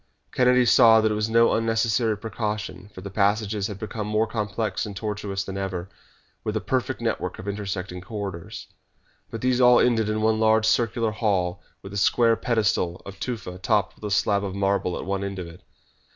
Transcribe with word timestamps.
Kennedy 0.31 0.65
saw 0.65 0.99
that 0.99 1.11
it 1.11 1.13
was 1.13 1.29
no 1.29 1.53
unnecessary 1.53 2.17
precaution, 2.17 2.89
for 2.91 3.01
the 3.01 3.11
passages 3.11 3.67
had 3.67 3.77
become 3.77 4.07
more 4.07 4.25
complex 4.25 4.83
and 4.83 4.95
tortuous 4.95 5.43
than 5.43 5.59
ever, 5.59 5.89
with 6.43 6.57
a 6.57 6.59
perfect 6.59 7.01
network 7.01 7.37
of 7.37 7.47
intersecting 7.47 8.01
corridors. 8.01 8.65
But 9.29 9.41
these 9.41 9.61
all 9.61 9.79
ended 9.79 10.09
in 10.09 10.23
one 10.23 10.39
large 10.39 10.65
circular 10.65 11.11
hall 11.11 11.61
with 11.83 11.93
a 11.93 11.97
square 11.97 12.35
pedestal 12.35 13.03
of 13.05 13.19
tufa 13.19 13.59
topped 13.59 13.93
with 13.93 14.03
a 14.05 14.09
slab 14.09 14.43
of 14.43 14.55
marble 14.55 14.97
at 14.97 15.05
one 15.05 15.23
end 15.23 15.37
of 15.37 15.45
it. 15.45 15.61